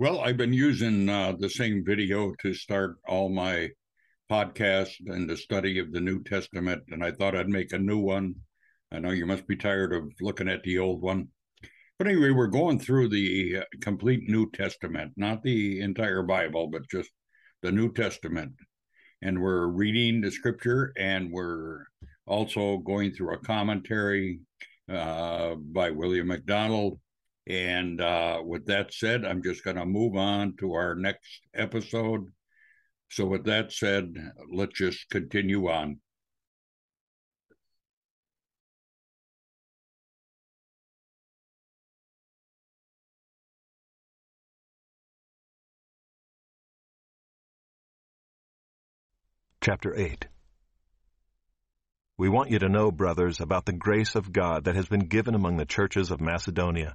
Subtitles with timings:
[0.00, 3.70] Well, I've been using uh, the same video to start all my
[4.30, 7.98] podcasts and the study of the New Testament, and I thought I'd make a new
[7.98, 8.36] one.
[8.92, 11.30] I know you must be tired of looking at the old one.
[11.98, 16.88] But anyway, we're going through the uh, complete New Testament, not the entire Bible, but
[16.88, 17.10] just
[17.62, 18.52] the New Testament.
[19.20, 21.86] And we're reading the scripture and we're
[22.24, 24.42] also going through a commentary
[24.88, 27.00] uh, by William MacDonald
[27.48, 32.30] and uh, with that said, I'm just going to move on to our next episode.
[33.10, 34.14] So, with that said,
[34.52, 36.00] let's just continue on.
[49.62, 50.26] Chapter 8
[52.18, 55.34] We want you to know, brothers, about the grace of God that has been given
[55.34, 56.94] among the churches of Macedonia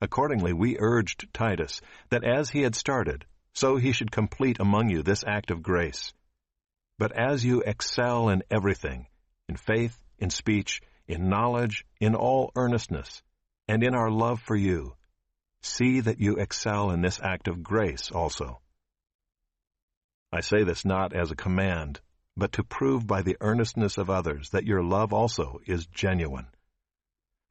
[0.00, 1.80] Accordingly, we urged Titus
[2.10, 6.12] that as he had started, so he should complete among you this act of grace.
[6.98, 9.06] But as you excel in everything,
[9.48, 13.22] in faith, in speech, in knowledge, in all earnestness,
[13.68, 14.94] and in our love for you,
[15.62, 18.60] see that you excel in this act of grace also.
[20.32, 22.00] I say this not as a command,
[22.36, 26.48] but to prove by the earnestness of others that your love also is genuine.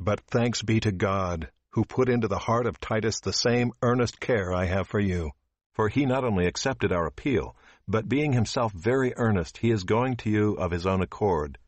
[0.00, 4.20] But thanks be to God, who put into the heart of Titus the same earnest
[4.20, 5.32] care I have for you.
[5.74, 10.16] For he not only accepted our appeal, but being himself very earnest, he is going
[10.18, 11.58] to you of his own accord.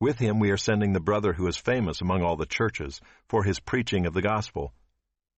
[0.00, 3.42] With him we are sending the brother who is famous among all the churches for
[3.42, 4.72] his preaching of the gospel.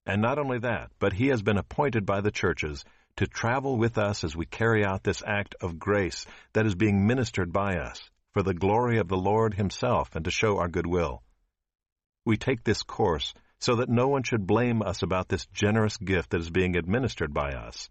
[0.07, 2.85] And not only that, but he has been appointed by the churches
[3.17, 7.07] to travel with us as we carry out this act of grace that is being
[7.07, 8.03] ministered by us,
[8.33, 11.23] for the glory of the Lord himself and to show our goodwill.
[12.25, 16.31] We take this course so that no one should blame us about this generous gift
[16.31, 17.89] that is being administered by us.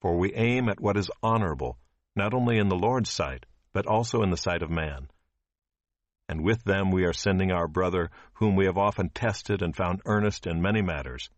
[0.00, 1.78] For we aim at what is honorable,
[2.16, 5.08] not only in the Lord's sight, but also in the sight of man.
[6.28, 10.00] And with them we are sending our brother, whom we have often tested and found
[10.04, 11.28] earnest in many matters,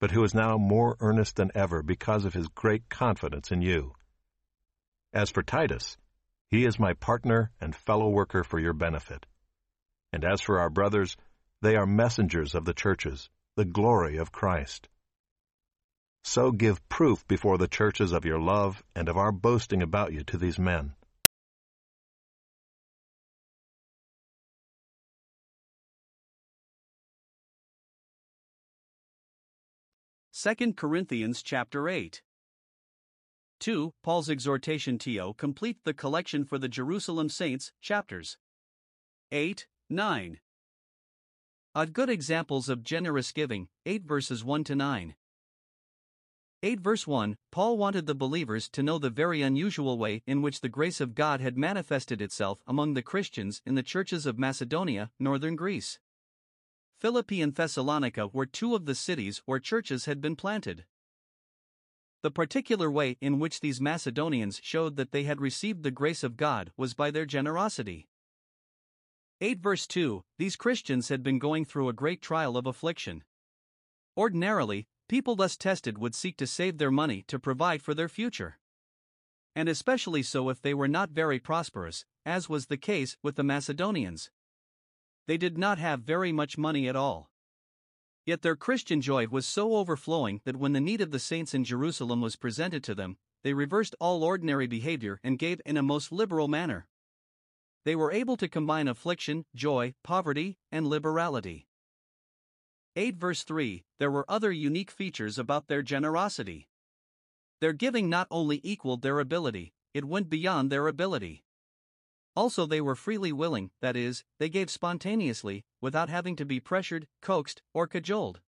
[0.00, 3.94] but who is now more earnest than ever because of his great confidence in you.
[5.12, 5.96] As for Titus,
[6.48, 9.24] he is my partner and fellow worker for your benefit.
[10.12, 11.16] And as for our brothers,
[11.62, 14.88] they are messengers of the churches, the glory of Christ.
[16.24, 20.22] So give proof before the churches of your love and of our boasting about you
[20.24, 20.94] to these men.
[30.32, 32.22] Second Corinthians chapter 8
[33.58, 33.92] 2.
[34.02, 38.38] Paul's exhortation to complete the collection for the Jerusalem saints, chapters
[39.32, 40.40] 8, 9.
[41.72, 45.14] Odd good examples of generous giving, 8 verses 1 to 9.
[46.64, 50.62] 8 verse 1 Paul wanted the believers to know the very unusual way in which
[50.62, 55.12] the grace of God had manifested itself among the Christians in the churches of Macedonia,
[55.20, 56.00] northern Greece.
[56.98, 60.86] Philippi and Thessalonica were two of the cities where churches had been planted.
[62.22, 66.36] The particular way in which these Macedonians showed that they had received the grace of
[66.36, 68.09] God was by their generosity.
[69.42, 73.24] 8 verse 2 These Christians had been going through a great trial of affliction.
[74.14, 78.58] Ordinarily, people thus tested would seek to save their money to provide for their future.
[79.56, 83.42] and especially so if they were not very prosperous, as was the case with the
[83.42, 84.30] Macedonians.
[85.26, 87.30] They did not have very much money at all.
[88.24, 91.64] Yet their Christian joy was so overflowing that when the need of the saints in
[91.64, 96.12] Jerusalem was presented to them, they reversed all ordinary behavior and gave in a most
[96.12, 96.86] liberal manner.
[97.84, 101.66] They were able to combine affliction, joy, poverty, and liberality.
[102.96, 106.68] 8 verse 3 There were other unique features about their generosity.
[107.60, 111.44] Their giving not only equaled their ability, it went beyond their ability.
[112.36, 117.06] Also, they were freely willing, that is, they gave spontaneously, without having to be pressured,
[117.20, 118.40] coaxed, or cajoled.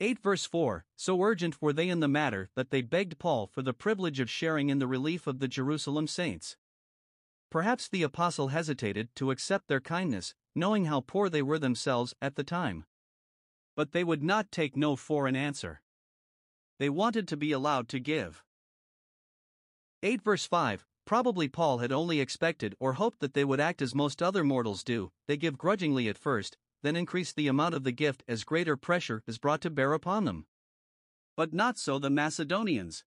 [0.00, 3.62] 8 verse 4 So urgent were they in the matter that they begged Paul for
[3.62, 6.56] the privilege of sharing in the relief of the Jerusalem saints.
[7.54, 12.34] Perhaps the apostle hesitated to accept their kindness, knowing how poor they were themselves at
[12.34, 12.84] the time.
[13.76, 15.80] But they would not take no for an answer.
[16.80, 18.42] They wanted to be allowed to give.
[20.02, 23.94] 8 verse 5 Probably Paul had only expected or hoped that they would act as
[23.94, 27.92] most other mortals do, they give grudgingly at first, then increase the amount of the
[27.92, 30.46] gift as greater pressure is brought to bear upon them.
[31.36, 33.04] But not so the Macedonians.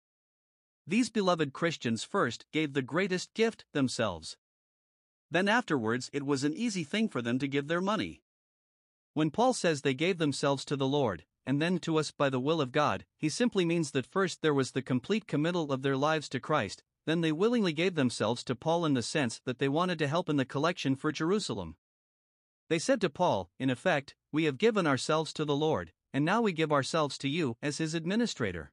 [0.88, 4.38] These beloved Christians first gave the greatest gift themselves.
[5.30, 8.22] Then afterwards it was an easy thing for them to give their money.
[9.14, 12.40] When Paul says they gave themselves to the Lord, and then to us by the
[12.40, 15.98] will of God, he simply means that first there was the complete committal of their
[15.98, 19.70] lives to Christ, then they willingly gave themselves to Paul in the sense that they
[19.70, 21.76] wanted to help in the collection for Jerusalem.
[22.70, 26.42] They said to Paul, in effect, We have given ourselves to the Lord, and now
[26.42, 28.72] we give ourselves to you as his administrator.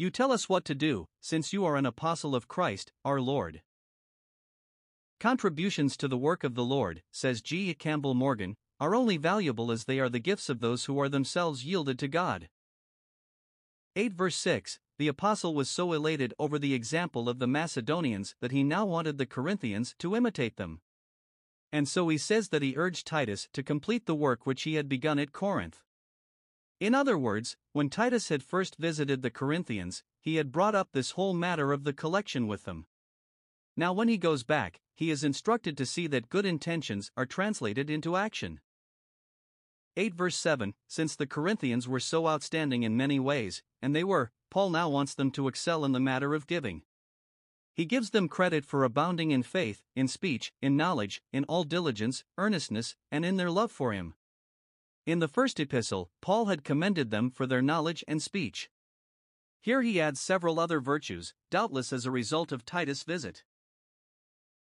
[0.00, 3.60] You tell us what to do, since you are an apostle of Christ, our Lord.
[5.18, 7.74] Contributions to the work of the Lord, says G.
[7.74, 11.66] Campbell Morgan, are only valuable as they are the gifts of those who are themselves
[11.66, 12.48] yielded to God.
[13.94, 18.52] 8 verse 6 the apostle was so elated over the example of the Macedonians that
[18.52, 20.80] he now wanted the Corinthians to imitate them.
[21.72, 24.88] And so he says that he urged Titus to complete the work which he had
[24.88, 25.82] begun at Corinth.
[26.80, 31.10] In other words, when Titus had first visited the Corinthians, he had brought up this
[31.10, 32.86] whole matter of the collection with them.
[33.76, 37.90] Now, when he goes back, he is instructed to see that good intentions are translated
[37.90, 38.60] into action.
[39.96, 44.30] 8 verse 7 Since the Corinthians were so outstanding in many ways, and they were,
[44.50, 46.82] Paul now wants them to excel in the matter of giving.
[47.74, 52.24] He gives them credit for abounding in faith, in speech, in knowledge, in all diligence,
[52.38, 54.14] earnestness, and in their love for him.
[55.06, 58.70] In the first epistle, Paul had commended them for their knowledge and speech.
[59.60, 63.44] Here he adds several other virtues, doubtless as a result of Titus' visit.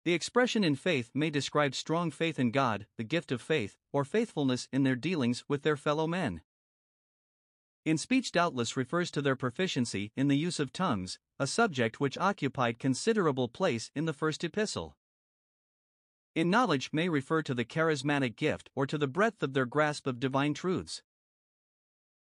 [0.05, 4.05] The expression in faith may describe strong faith in God, the gift of faith, or
[4.05, 6.41] faithfulness in their dealings with their fellow men.
[7.85, 12.19] In speech, doubtless refers to their proficiency in the use of tongues, a subject which
[12.19, 14.97] occupied considerable place in the first epistle.
[16.35, 20.07] In knowledge may refer to the charismatic gift or to the breadth of their grasp
[20.07, 21.03] of divine truths.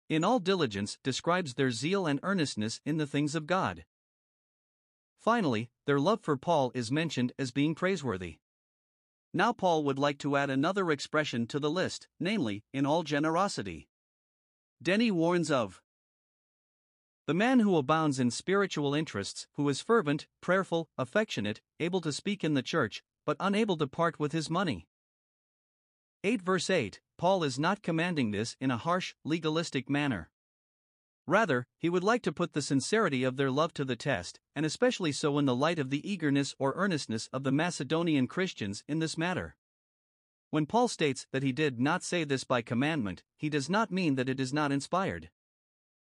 [0.10, 3.86] In all diligence describes their zeal and earnestness in the things of God.
[5.20, 8.38] Finally, their love for Paul is mentioned as being praiseworthy.
[9.32, 13.90] Now, Paul would like to add another expression to the list, namely, in all generosity.
[14.82, 15.84] Denney warns of
[17.28, 22.44] the man who abounds in spiritual interests, who is fervent, prayerful, affectionate, able to speak
[22.44, 24.88] in the church, but unable to part with his money.
[26.24, 30.30] 8 verse 8 Paul is not commanding this in a harsh, legalistic manner.
[31.28, 34.66] Rather, he would like to put the sincerity of their love to the test, and
[34.66, 39.00] especially so in the light of the eagerness or earnestness of the Macedonian Christians in
[39.00, 39.56] this matter.
[40.50, 44.16] When Paul states that he did not say this by commandment, he does not mean
[44.16, 45.30] that it is not inspired.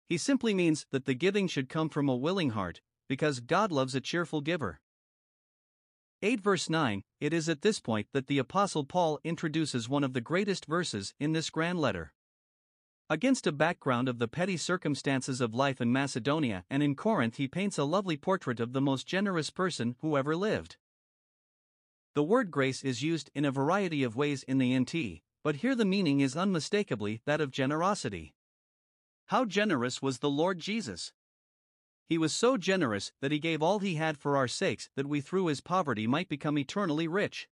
[0.07, 3.93] He simply means that the giving should come from a willing heart, because God loves
[3.93, 4.81] a cheerful giver.
[6.25, 10.13] 8 verse 9 It is at this point that the Apostle Paul introduces one of
[10.13, 12.13] the greatest verses in this grand letter.
[13.10, 17.50] Against a background of the petty circumstances of life in Macedonia and in Corinth, he
[17.50, 20.77] paints a lovely portrait of the most generous person who ever lived.
[22.15, 25.75] The word grace is used in a variety of ways in the NT, but here
[25.75, 28.34] the meaning is unmistakably that of generosity.
[29.25, 31.12] How generous was the Lord Jesus?
[32.13, 35.20] He was so generous that he gave all he had for our sakes that we
[35.20, 37.50] through his poverty might become eternally rich.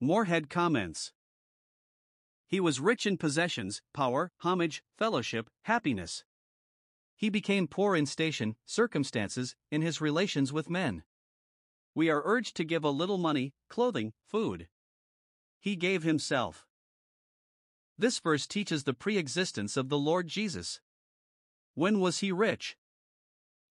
[0.00, 1.12] Moorhead comments
[2.46, 6.22] He was rich in possessions, power, homage, fellowship, happiness.
[7.16, 11.02] He became poor in station, circumstances, in his relations with men
[11.92, 14.68] we are urged to give a little money, clothing, food.
[15.58, 16.68] He gave himself.
[17.98, 20.80] This verse teaches the pre existence of the Lord Jesus.
[21.74, 22.76] When was he rich?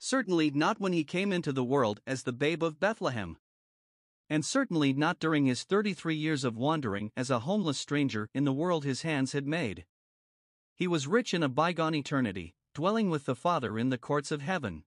[0.06, 3.38] Certainly not when he came into the world as the babe of Bethlehem.
[4.30, 8.52] And certainly not during his 33 years of wandering as a homeless stranger in the
[8.52, 9.86] world his hands had made.
[10.76, 14.42] He was rich in a bygone eternity, dwelling with the Father in the courts of
[14.42, 14.84] heaven.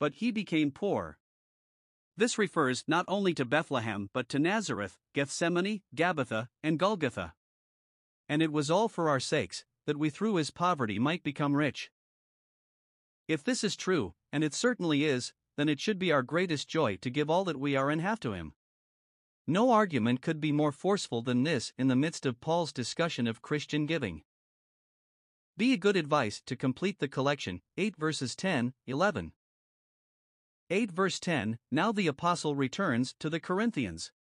[0.00, 1.18] But he became poor.
[2.16, 7.34] This refers not only to Bethlehem but to Nazareth, Gethsemane, Gabbatha, and Golgotha.
[8.28, 11.92] And it was all for our sakes, that we through his poverty might become rich.
[13.28, 16.96] If this is true, and it certainly is, then it should be our greatest joy
[16.96, 18.54] to give all that we are and have to him.
[19.46, 23.42] No argument could be more forceful than this in the midst of Paul's discussion of
[23.42, 24.22] Christian giving.
[25.56, 29.32] Be a good advice to complete the collection, 8 verses 10, 11.
[30.68, 34.12] 8 verse 10 Now the apostle returns to the Corinthians.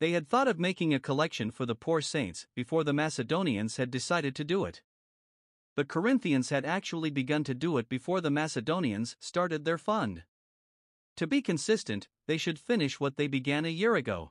[0.00, 3.90] They had thought of making a collection for the poor saints before the Macedonians had
[3.90, 4.80] decided to do it.
[5.80, 10.24] The Corinthians had actually begun to do it before the Macedonians started their fund.
[11.16, 14.30] To be consistent, they should finish what they began a year ago.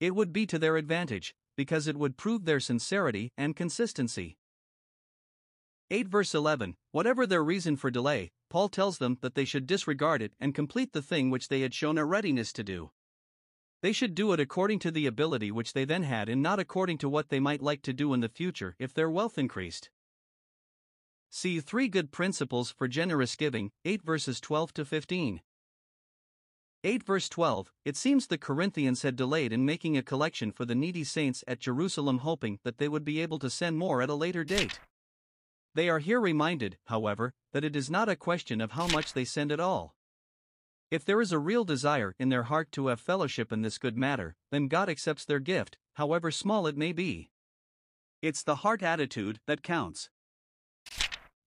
[0.00, 4.36] It would be to their advantage, because it would prove their sincerity and consistency.
[5.92, 10.20] 8 verse 11 Whatever their reason for delay, Paul tells them that they should disregard
[10.22, 12.90] it and complete the thing which they had shown a readiness to do.
[13.80, 16.98] They should do it according to the ability which they then had and not according
[16.98, 19.90] to what they might like to do in the future if their wealth increased.
[21.30, 25.42] See three good principles for generous giving, 8 verses 12 to 15.
[26.84, 30.74] 8 verse 12 It seems the Corinthians had delayed in making a collection for the
[30.74, 34.14] needy saints at Jerusalem, hoping that they would be able to send more at a
[34.14, 34.80] later date.
[35.74, 39.24] They are here reminded, however, that it is not a question of how much they
[39.24, 39.94] send at all.
[40.90, 43.98] If there is a real desire in their heart to have fellowship in this good
[43.98, 47.28] matter, then God accepts their gift, however small it may be.
[48.22, 50.08] It's the heart attitude that counts.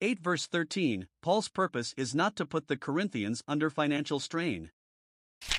[0.04, 4.72] 8 verse 13 Paul's purpose is not to put the Corinthians under financial strain.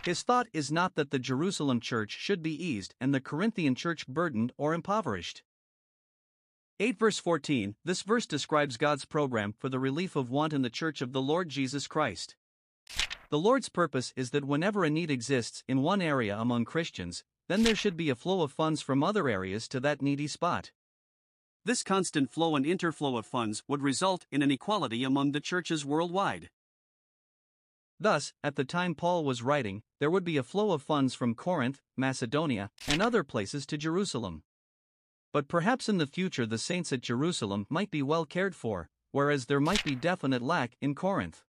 [0.03, 4.05] His thought is not that the Jerusalem church should be eased and the Corinthian church
[4.05, 5.43] burdened or impoverished.
[6.77, 10.69] 8 verse 14 This verse describes God's program for the relief of want in the
[10.69, 12.35] church of the Lord Jesus Christ.
[13.29, 17.63] The Lord's purpose is that whenever a need exists in one area among Christians, then
[17.63, 20.71] there should be a flow of funds from other areas to that needy spot.
[21.65, 25.85] This constant flow and interflow of funds would result in an equality among the churches
[25.85, 26.49] worldwide.
[27.99, 31.35] Thus, at the time Paul was writing, there would be a flow of funds from
[31.35, 34.43] Corinth, Macedonia, and other places to Jerusalem.
[35.31, 39.45] But perhaps in the future the saints at Jerusalem might be well cared for, whereas
[39.45, 41.45] there might be definite lack in Corinth.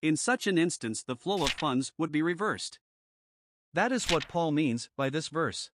[0.00, 2.78] In such an instance, the flow of funds would be reversed.
[3.74, 5.70] That is what Paul means by this verse.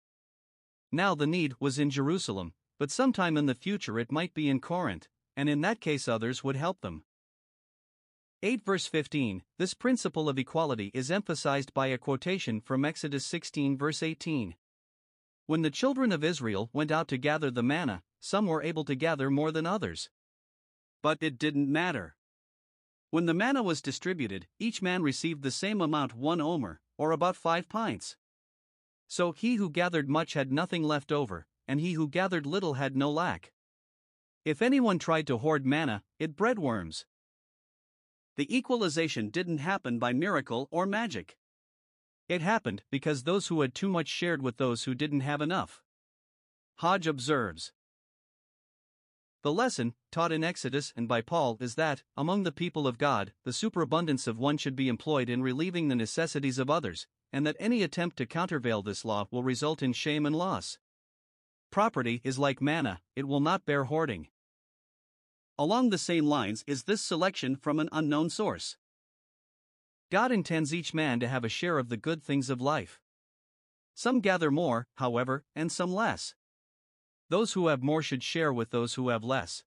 [0.91, 4.61] Now the need was in Jerusalem, but sometime in the future it might be in
[4.61, 7.05] Corinth, and in that case others would help them.
[8.43, 13.79] 8 verse 15 This principle of equality is emphasized by a quotation from Exodus 16
[13.79, 14.55] verse 18.
[15.47, 18.95] When the children of Israel went out to gather the manna, some were able to
[18.95, 20.11] gather more than others.
[21.03, 22.17] But it didn't matter.
[23.11, 27.37] When the manna was distributed, each man received the same amount one omer, or about
[27.37, 28.17] five pints.
[29.07, 32.97] So he who gathered much had nothing left over, and he who gathered little had
[32.97, 33.53] no lack.
[34.45, 37.07] If anyone tried to hoard manna, it bred worms.
[38.37, 41.39] The equalization didn't happen by miracle or magic.
[42.29, 45.83] It happened because those who had too much shared with those who didn't have enough.
[46.77, 47.73] Hodge observes
[49.43, 53.33] The lesson, taught in Exodus and by Paul, is that, among the people of God,
[53.45, 57.57] the superabundance of one should be employed in relieving the necessities of others, and that
[57.61, 60.79] any attempt to countervail this law will result in shame and loss.
[61.75, 64.29] Property is like manna, it will not bear hoarding.
[65.59, 68.77] Along the same lines is this selection from an unknown source.
[70.09, 73.01] God intends each man to have a share of the good things of life.
[73.93, 76.37] Some gather more, however, and some less.
[77.29, 79.65] Those who have more should share with those who have less.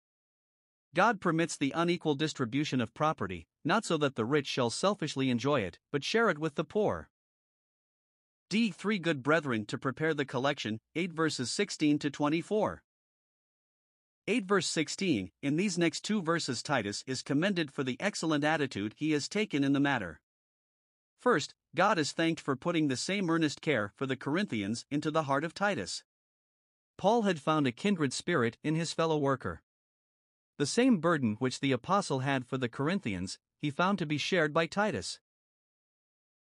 [0.95, 5.59] God permits the unequal distribution of property, not so that the rich shall selfishly enjoy
[5.59, 7.09] it, but share it with the poor.
[8.49, 8.71] D.
[8.71, 12.81] Three good brethren to prepare the collection, 8 verses 16 to 24.
[14.25, 18.93] 8 verse 16 In these next two verses, Titus is commended for the excellent attitude
[18.95, 20.21] he has taken in the matter.
[21.19, 25.23] First, God is thanked for putting the same earnest care for the Corinthians into the
[25.23, 26.05] heart of Titus.
[26.97, 29.61] Paul had found a kindred spirit in his fellow worker.
[30.57, 34.53] The same burden which the apostle had for the Corinthians, he found to be shared
[34.53, 35.19] by Titus.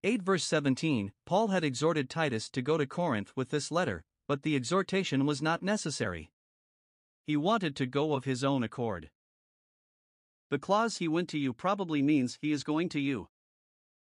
[0.03, 4.43] 8 verse 17 Paul had exhorted Titus to go to Corinth with this letter, but
[4.43, 6.31] the exhortation was not necessary.
[7.25, 9.09] He wanted to go of his own accord.
[10.49, 13.27] the clause he went to you probably means he is going to you.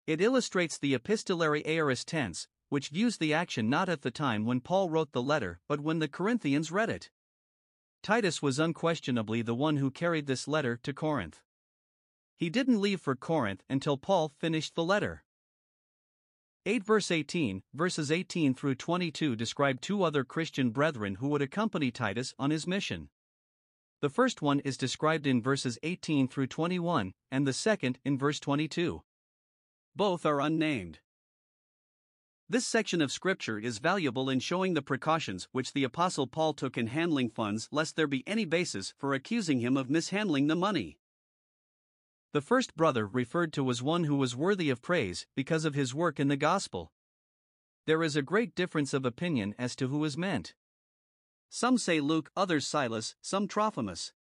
[0.08, 4.62] It illustrates the epistolary aorist tense, which views the action not at the time when
[4.62, 7.12] Paul wrote the letter but when the Corinthians read it.
[8.02, 11.42] Titus was unquestionably the one who carried this letter to Corinth.
[12.36, 15.25] He didn't leave for Corinth until Paul finished the letter.
[16.68, 21.92] 8 verse 18, verses 18 through 22 describe two other Christian brethren who would accompany
[21.92, 23.10] Titus on his mission.
[24.02, 28.40] The first one is described in verses 18 through 21, and the second in verse
[28.40, 29.04] 22.
[29.96, 31.02] Both are unnamed.
[32.50, 36.80] This section of Scripture is valuable in showing the precautions which the Apostle Paul took
[36.80, 40.98] in handling funds lest there be any basis for accusing him of mishandling the money.
[42.36, 45.96] The first brother referred to was one who was worthy of praise because of his
[45.96, 46.92] work in the gospel.
[47.88, 50.54] There is a great difference of opinion as to who is meant.
[51.50, 54.12] Some say Luke, others Silas, some Trophimus.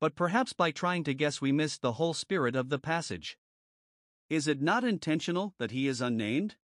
[0.00, 3.38] But perhaps by trying to guess we miss the whole spirit of the passage.
[4.28, 6.56] Is it not intentional that he is unnamed?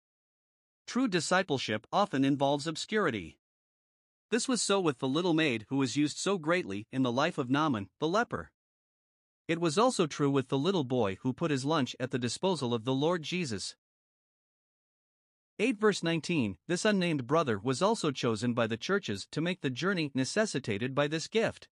[0.85, 3.39] True discipleship often involves obscurity.
[4.33, 7.39] This was so with the little maid who was used so greatly in the life
[7.39, 8.51] of Naaman, the leper.
[9.49, 12.75] It was also true with the little boy who put his lunch at the disposal
[12.75, 13.77] of the Lord Jesus.
[15.59, 19.71] 8 verse 19 This unnamed brother was also chosen by the churches to make the
[19.71, 21.69] journey necessitated by this gift.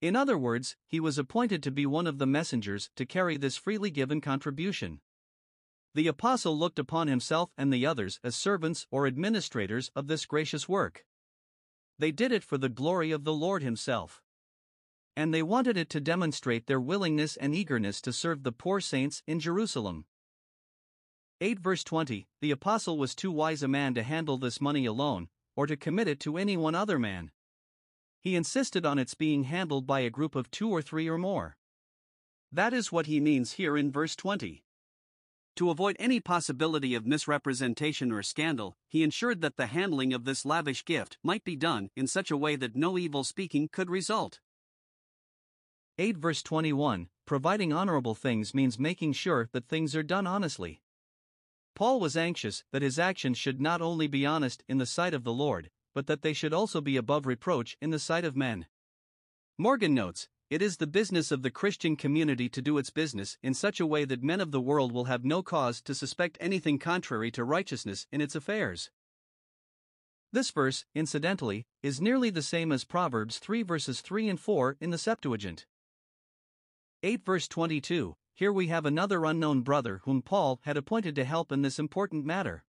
[0.00, 3.56] In other words, he was appointed to be one of the messengers to carry this
[3.56, 5.00] freely given contribution.
[5.94, 10.68] The apostle looked upon himself and the others as servants or administrators of this gracious
[10.68, 11.04] work.
[11.98, 14.22] They did it for the glory of the Lord Himself.
[15.16, 19.22] And they wanted it to demonstrate their willingness and eagerness to serve the poor saints
[19.26, 20.04] in Jerusalem.
[21.40, 25.28] 8 verse 20 The apostle was too wise a man to handle this money alone,
[25.54, 27.30] or to commit it to any one other man.
[28.20, 31.56] He insisted on its being handled by a group of two or three or more.
[32.52, 34.64] That is what he means here in verse 20.
[35.56, 40.44] To avoid any possibility of misrepresentation or scandal, he ensured that the handling of this
[40.44, 44.40] lavish gift might be done in such a way that no evil speaking could result.
[45.98, 50.82] 8 verse 21 Providing honorable things means making sure that things are done honestly.
[51.74, 55.24] Paul was anxious that his actions should not only be honest in the sight of
[55.24, 58.66] the Lord, but that they should also be above reproach in the sight of men.
[59.56, 63.54] Morgan notes, it is the business of the Christian community to do its business in
[63.54, 66.78] such a way that men of the world will have no cause to suspect anything
[66.78, 68.90] contrary to righteousness in its affairs.
[70.30, 74.90] This verse, incidentally, is nearly the same as Proverbs 3 verses 3 and 4 in
[74.90, 75.64] the Septuagint.
[77.06, 81.52] 8 verse 22 Here we have another unknown brother whom Paul had appointed to help
[81.52, 82.64] in this important matter.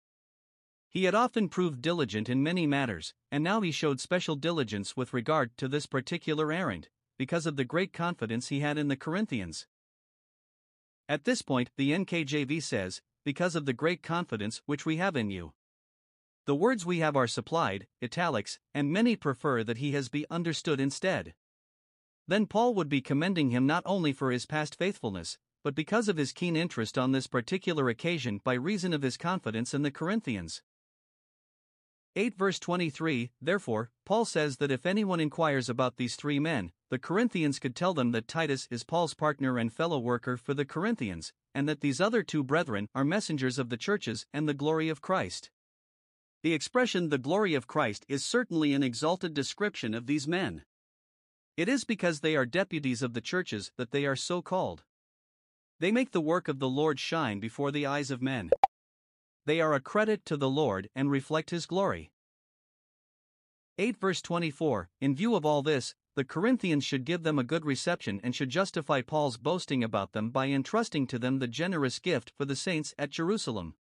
[0.88, 5.12] He had often proved diligent in many matters, and now he showed special diligence with
[5.12, 9.66] regard to this particular errand, because of the great confidence he had in the Corinthians.
[11.10, 15.32] At this point, the NKJV says, because of the great confidence which we have in
[15.32, 15.54] you.
[16.46, 20.80] The words we have are supplied, italics, and many prefer that he has be understood
[20.80, 21.34] instead.
[22.28, 26.18] Then Paul would be commending him not only for his past faithfulness, but because of
[26.18, 30.62] his keen interest on this particular occasion by reason of his confidence in the Corinthians.
[32.16, 36.98] 8 verse 23 Therefore, Paul says that if anyone inquires about these three men, the
[36.98, 41.32] Corinthians could tell them that Titus is Paul's partner and fellow worker for the Corinthians,
[41.54, 45.02] and that these other two brethren are messengers of the churches and the glory of
[45.02, 45.52] Christ.
[46.44, 50.64] The expression the glory of Christ is certainly an exalted description of these men.
[51.58, 54.84] It is because they are deputies of the churches that they are so called.
[55.80, 58.52] They make the work of the Lord shine before the eyes of men
[59.48, 62.12] they are a credit to the Lord and reflect His glory.
[63.78, 67.64] 8 verse 24 In view of all this, the Corinthians should give them a good
[67.64, 72.34] reception and should justify Paul's boasting about them by entrusting to them the generous gift
[72.36, 73.76] for the saints at Jerusalem.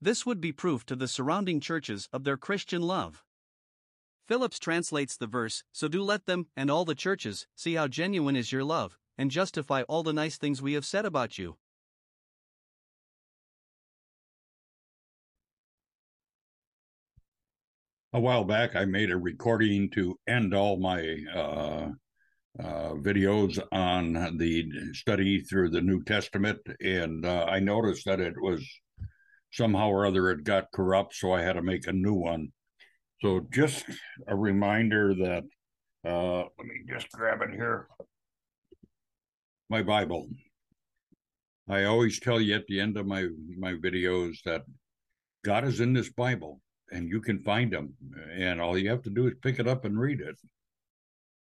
[0.00, 3.22] This would be proof to the surrounding churches of their Christian love.
[4.30, 8.36] Phillips translates the verse So do let them, and all the churches, see how genuine
[8.36, 11.56] is your love, and justify all the nice things we have said about you.
[18.12, 21.88] a while back, I made a recording to end all my uh,
[22.60, 28.34] uh, videos on the study through the New Testament, and uh, I noticed that it
[28.40, 28.64] was
[29.50, 32.52] somehow or other it got corrupt, so I had to make a new one.
[33.22, 33.84] So just
[34.26, 35.44] a reminder that
[36.04, 37.88] uh, let me just grab it here.
[39.68, 40.28] My Bible.
[41.68, 43.28] I always tell you at the end of my
[43.58, 44.62] my videos that
[45.44, 47.94] God is in this Bible and you can find him.
[48.32, 50.36] And all you have to do is pick it up and read it.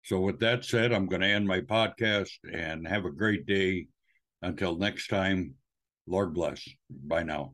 [0.03, 3.87] So, with that said, I'm going to end my podcast and have a great day.
[4.41, 5.55] Until next time,
[6.05, 6.67] Lord bless.
[6.89, 7.53] Bye now.